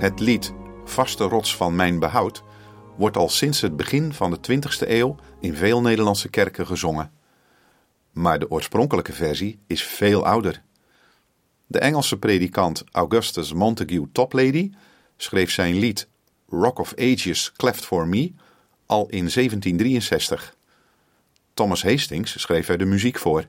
Het 0.00 0.20
lied 0.20 0.52
Vaste 0.84 1.24
rots 1.24 1.56
van 1.56 1.76
mijn 1.76 1.98
behoud 1.98 2.42
wordt 2.96 3.16
al 3.16 3.28
sinds 3.28 3.60
het 3.60 3.76
begin 3.76 4.12
van 4.12 4.30
de 4.30 4.38
20e 4.50 4.88
eeuw 4.88 5.16
in 5.40 5.54
veel 5.54 5.80
Nederlandse 5.80 6.28
kerken 6.28 6.66
gezongen. 6.66 7.12
Maar 8.12 8.38
de 8.38 8.50
oorspronkelijke 8.50 9.12
versie 9.12 9.58
is 9.66 9.82
veel 9.82 10.26
ouder. 10.26 10.62
De 11.66 11.78
Engelse 11.78 12.18
predikant 12.18 12.84
Augustus 12.90 13.52
Montague 13.52 14.08
Toplady 14.12 14.70
schreef 15.16 15.50
zijn 15.50 15.78
lied 15.78 16.08
Rock 16.48 16.78
of 16.78 16.94
Ages 16.96 17.52
Cleft 17.56 17.84
for 17.84 18.08
Me 18.08 18.32
al 18.86 19.02
in 19.02 19.28
1763. 19.28 20.56
Thomas 21.54 21.82
Hastings 21.82 22.40
schreef 22.40 22.68
er 22.68 22.78
de 22.78 22.84
muziek 22.84 23.18
voor. 23.18 23.46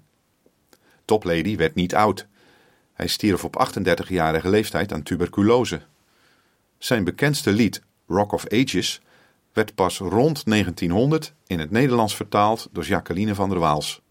Toplady 1.06 1.56
werd 1.56 1.76
niet 1.76 1.96
oud. 1.96 2.28
Hij 2.94 3.08
stierf 3.08 3.44
op 3.44 3.68
38-jarige 3.68 4.50
leeftijd 4.50 4.94
aan 4.94 5.04
tuberculose. 5.04 5.82
Zijn 6.82 7.04
bekendste 7.04 7.52
lied, 7.52 7.82
Rock 8.08 8.32
of 8.32 8.48
Ages, 8.48 9.02
werd 9.54 9.76
pas 9.76 9.98
rond 9.98 10.46
1900 10.46 11.34
in 11.48 11.60
het 11.60 11.72
Nederlands 11.72 12.16
vertaald 12.16 12.68
door 12.72 12.84
Jacqueline 12.84 13.36
van 13.36 13.50
der 13.50 13.60
Waals. 13.60 14.02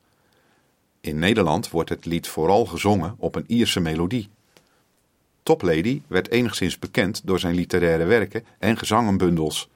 In 1.01 1.19
Nederland 1.19 1.71
wordt 1.71 1.89
het 1.89 2.05
lied 2.05 2.29
vooral 2.29 2.67
gezongen 2.67 3.15
op 3.19 3.35
een 3.35 3.45
Ierse 3.47 3.81
melodie. 3.81 4.29
Toplady 5.43 6.03
werd 6.07 6.31
enigszins 6.31 6.79
bekend 6.79 7.21
door 7.25 7.39
zijn 7.39 7.55
literaire 7.55 8.05
werken 8.05 8.45
en 8.59 8.79
gezangenbundels. 8.79 9.69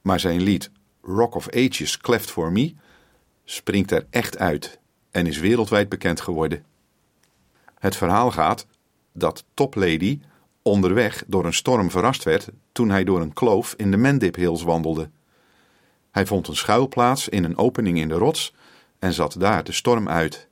Maar 0.00 0.20
zijn 0.20 0.40
lied 0.42 0.70
Rock 1.02 1.34
of 1.34 1.48
Ages 1.50 1.98
Cleft 1.98 2.30
for 2.30 2.52
Me 2.52 2.74
springt 3.44 3.90
er 3.90 4.06
echt 4.10 4.38
uit 4.38 4.78
en 5.10 5.26
is 5.26 5.38
wereldwijd 5.38 5.88
bekend 5.88 6.20
geworden. 6.20 6.64
Het 7.78 7.96
verhaal 7.96 8.30
gaat 8.30 8.66
dat 9.12 9.44
Toplady 9.54 10.20
onderweg 10.62 11.24
door 11.26 11.44
een 11.44 11.54
storm 11.54 11.90
verrast 11.90 12.24
werd 12.24 12.48
toen 12.72 12.90
hij 12.90 13.04
door 13.04 13.20
een 13.20 13.32
kloof 13.32 13.74
in 13.76 13.90
de 13.90 13.96
Mendip 13.96 14.34
Hills 14.34 14.62
wandelde. 14.62 15.10
Hij 16.10 16.26
vond 16.26 16.48
een 16.48 16.56
schuilplaats 16.56 17.28
in 17.28 17.44
een 17.44 17.58
opening 17.58 17.98
in 17.98 18.08
de 18.08 18.14
rots 18.14 18.54
en 18.98 19.12
zat 19.12 19.36
daar 19.38 19.64
de 19.64 19.72
storm 19.72 20.08
uit. 20.08 20.48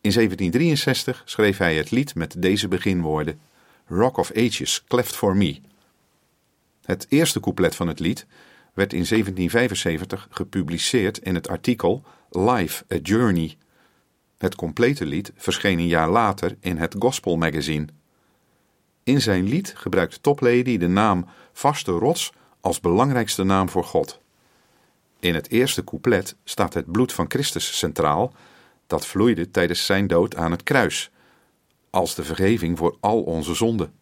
In 0.00 0.12
1763 0.12 1.22
schreef 1.24 1.58
hij 1.58 1.76
het 1.76 1.90
lied 1.90 2.14
met 2.14 2.42
deze 2.42 2.68
beginwoorden: 2.68 3.40
Rock 3.86 4.16
of 4.16 4.32
Ages, 4.32 4.84
cleft 4.88 5.16
for 5.16 5.36
me. 5.36 5.60
Het 6.84 7.06
eerste 7.08 7.40
couplet 7.40 7.74
van 7.74 7.88
het 7.88 8.00
lied 8.00 8.26
werd 8.74 8.92
in 8.92 9.04
1775 9.08 10.28
gepubliceerd 10.30 11.18
in 11.18 11.34
het 11.34 11.48
artikel 11.48 12.02
Life, 12.30 12.84
a 12.92 12.96
Journey. 13.02 13.56
Het 14.38 14.54
complete 14.54 15.06
lied 15.06 15.32
verscheen 15.36 15.78
een 15.78 15.86
jaar 15.86 16.10
later 16.10 16.56
in 16.60 16.76
het 16.76 16.94
Gospel 16.98 17.36
Magazine. 17.36 17.86
In 19.06 19.20
zijn 19.20 19.48
lied 19.48 19.72
gebruikt 19.76 20.22
Toplady 20.22 20.78
de 20.78 20.88
naam 20.88 21.26
Vaste 21.52 21.90
Rots 21.90 22.32
als 22.60 22.80
belangrijkste 22.80 23.42
naam 23.42 23.68
voor 23.68 23.84
God. 23.84 24.20
In 25.20 25.34
het 25.34 25.50
eerste 25.50 25.84
couplet 25.84 26.36
staat 26.44 26.74
het 26.74 26.92
bloed 26.92 27.12
van 27.12 27.24
Christus 27.28 27.78
centraal, 27.78 28.32
dat 28.86 29.06
vloeide 29.06 29.50
tijdens 29.50 29.86
zijn 29.86 30.06
dood 30.06 30.36
aan 30.36 30.50
het 30.50 30.62
kruis, 30.62 31.10
als 31.90 32.14
de 32.14 32.24
vergeving 32.24 32.78
voor 32.78 32.96
al 33.00 33.22
onze 33.22 33.54
zonden. 33.54 33.92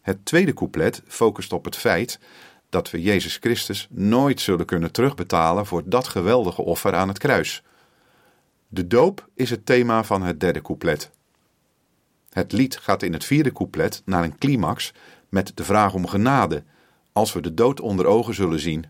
Het 0.00 0.24
tweede 0.24 0.54
couplet 0.54 1.02
focust 1.06 1.52
op 1.52 1.64
het 1.64 1.76
feit 1.76 2.18
dat 2.68 2.90
we 2.90 3.02
Jezus 3.02 3.36
Christus 3.36 3.88
nooit 3.90 4.40
zullen 4.40 4.66
kunnen 4.66 4.92
terugbetalen 4.92 5.66
voor 5.66 5.82
dat 5.84 6.08
geweldige 6.08 6.62
offer 6.62 6.94
aan 6.94 7.08
het 7.08 7.18
kruis. 7.18 7.62
De 8.68 8.86
doop 8.86 9.28
is 9.34 9.50
het 9.50 9.66
thema 9.66 10.04
van 10.04 10.22
het 10.22 10.40
derde 10.40 10.62
couplet. 10.62 11.10
Het 12.30 12.52
lied 12.52 12.76
gaat 12.76 13.02
in 13.02 13.12
het 13.12 13.24
vierde 13.24 13.52
couplet 13.52 14.02
naar 14.04 14.24
een 14.24 14.38
climax 14.38 14.92
met 15.28 15.52
de 15.54 15.64
vraag 15.64 15.94
om 15.94 16.06
genade, 16.06 16.62
als 17.12 17.32
we 17.32 17.40
de 17.40 17.54
dood 17.54 17.80
onder 17.80 18.06
ogen 18.06 18.34
zullen 18.34 18.60
zien. 18.60 18.84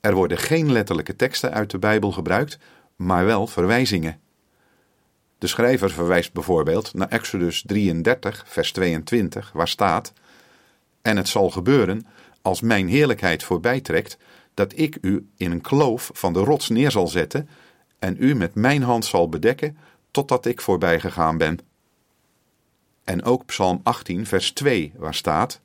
Er 0.00 0.14
worden 0.14 0.38
geen 0.38 0.72
letterlijke 0.72 1.16
teksten 1.16 1.52
uit 1.52 1.70
de 1.70 1.78
Bijbel 1.78 2.12
gebruikt, 2.12 2.58
maar 2.96 3.24
wel 3.24 3.46
verwijzingen. 3.46 4.20
De 5.38 5.46
schrijver 5.46 5.90
verwijst 5.90 6.32
bijvoorbeeld 6.32 6.94
naar 6.94 7.08
Exodus 7.08 7.62
33, 7.66 8.44
vers 8.46 8.72
22, 8.72 9.52
waar 9.52 9.68
staat: 9.68 10.12
En 11.02 11.16
het 11.16 11.28
zal 11.28 11.50
gebeuren, 11.50 12.06
als 12.42 12.60
mijn 12.60 12.88
heerlijkheid 12.88 13.42
voorbij 13.42 13.80
trekt, 13.80 14.16
dat 14.54 14.78
ik 14.78 14.98
u 15.00 15.28
in 15.36 15.50
een 15.50 15.60
kloof 15.60 16.10
van 16.12 16.32
de 16.32 16.40
rots 16.40 16.68
neer 16.68 16.90
zal 16.90 17.08
zetten 17.08 17.48
en 17.98 18.16
u 18.18 18.34
met 18.34 18.54
mijn 18.54 18.82
hand 18.82 19.04
zal 19.04 19.28
bedekken, 19.28 19.76
totdat 20.10 20.46
ik 20.46 20.60
voorbij 20.60 21.00
gegaan 21.00 21.38
ben. 21.38 21.58
En 23.04 23.22
ook 23.22 23.46
Psalm 23.46 23.80
18, 23.82 24.26
vers 24.26 24.52
2, 24.52 24.92
waar 24.96 25.14
staat: 25.14 25.60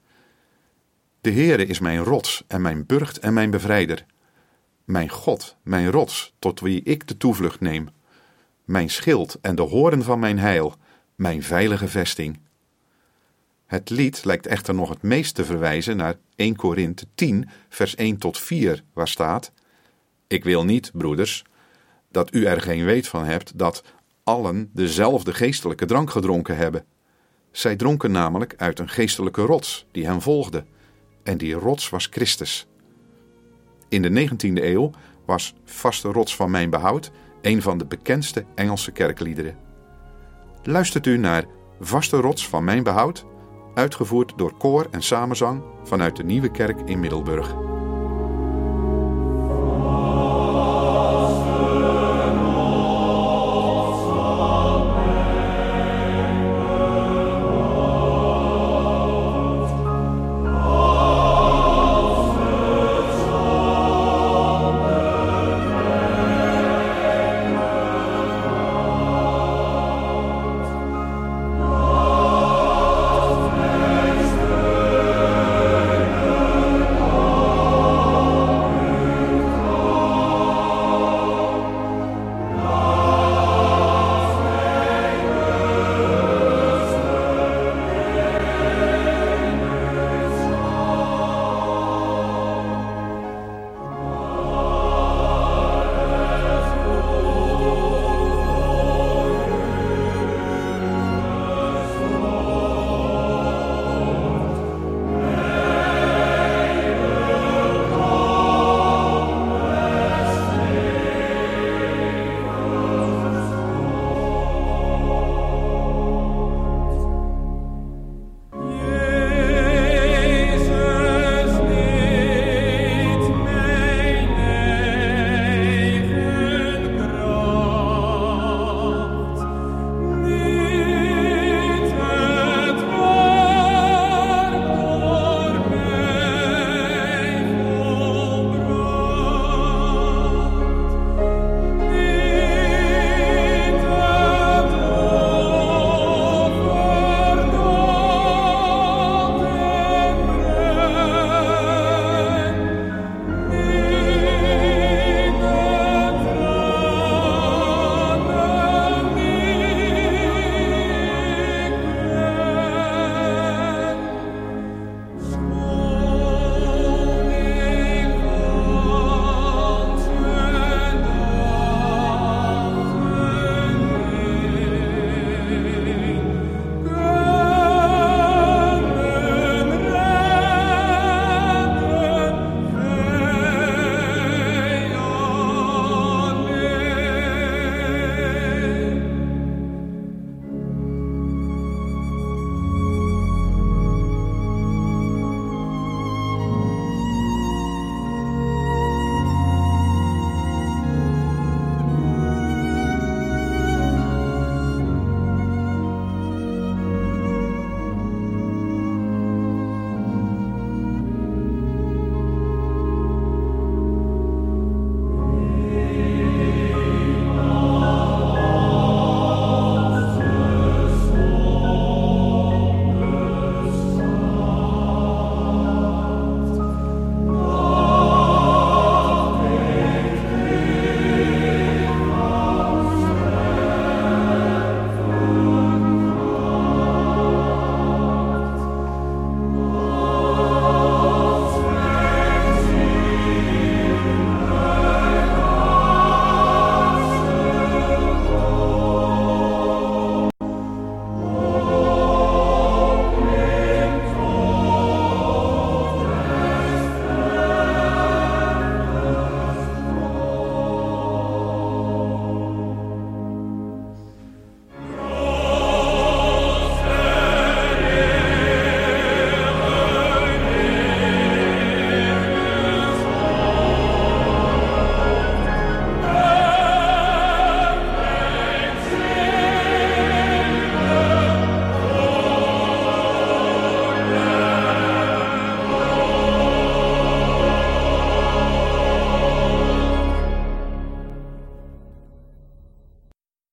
De 1.22 1.32
Heere 1.32 1.66
is 1.66 1.80
mijn 1.80 2.04
rots 2.04 2.44
en 2.48 2.62
mijn 2.62 2.86
burcht 2.86 3.20
en 3.20 3.34
mijn 3.34 3.50
bevrijder. 3.50 4.06
Mijn 4.84 5.10
God, 5.10 5.58
mijn 5.62 5.92
rots, 5.92 6.34
tot 6.40 6.60
wie 6.60 6.84
ik 6.84 7.08
de 7.08 7.18
toevlucht 7.18 7.60
neem. 7.60 7.90
Mijn 8.66 8.90
schild 8.90 9.38
en 9.42 9.56
de 9.56 9.62
hoorn 9.62 10.04
van 10.04 10.20
mijn 10.20 10.40
heil, 10.40 10.76
mijn 11.16 11.44
veilige 11.44 11.88
vesting. 11.88 12.40
Het 13.66 13.90
lied 13.90 14.26
lijkt 14.26 14.48
echter 14.48 14.76
nog 14.76 14.90
het 14.90 15.02
meest 15.02 15.36
te 15.36 15.46
verwijzen 15.46 15.98
naar 15.98 16.16
1 16.36 16.56
Korinthe 16.56 17.06
10, 17.16 17.50
vers 17.70 17.96
1 17.96 18.18
tot 18.18 18.38
4, 18.38 18.84
waar 18.94 19.08
staat: 19.08 19.52
Ik 20.28 20.44
wil 20.44 20.66
niet, 20.66 20.92
broeders, 20.94 21.44
dat 22.12 22.34
u 22.34 22.46
er 22.46 22.62
geen 22.62 22.86
weet 22.86 23.08
van 23.08 23.26
hebt 23.26 23.58
dat 23.58 23.84
allen 24.24 24.70
dezelfde 24.74 25.34
geestelijke 25.34 25.86
drank 25.86 26.10
gedronken 26.10 26.58
hebben. 26.58 26.86
Zij 27.60 27.76
dronken 27.76 28.12
namelijk 28.12 28.54
uit 28.58 28.80
een 28.80 28.90
geestelijke 28.90 29.42
rots 29.42 29.86
die 29.92 30.06
hen 30.06 30.22
volgde, 30.22 30.66
en 31.24 31.38
die 31.38 31.54
rots 31.54 31.90
was 31.90 32.08
Christus. 32.12 32.68
In 33.90 34.02
de 34.02 34.30
19e 34.30 34.64
eeuw 34.64 34.92
was 35.26 35.54
Vaste 35.66 36.08
Rots 36.12 36.36
van 36.36 36.52
Mijn 36.52 36.70
Behoud 36.70 37.12
een 37.42 37.62
van 37.62 37.78
de 37.78 37.86
bekendste 37.86 38.46
Engelse 38.56 38.92
kerkliederen. 38.92 39.58
Luistert 40.64 41.06
u 41.06 41.18
naar 41.18 41.46
Vaste 41.80 42.18
Rots 42.18 42.48
van 42.48 42.64
Mijn 42.64 42.84
Behoud, 42.84 43.26
uitgevoerd 43.74 44.34
door 44.38 44.58
koor 44.58 44.88
en 44.92 45.02
samenzang 45.02 45.64
vanuit 45.84 46.16
de 46.16 46.24
Nieuwe 46.24 46.52
Kerk 46.52 46.80
in 46.86 47.00
Middelburg. 47.00 47.69